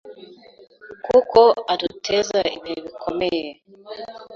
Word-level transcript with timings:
kuko 1.05 1.41
aduteza 1.73 2.37
ibihe 2.55 2.77
bikomeye 2.85 3.49